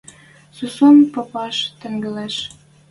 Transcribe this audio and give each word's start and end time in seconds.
Сусун 0.55 0.97
попаш 1.13 1.55
тӹнгӓлеш. 1.79 2.35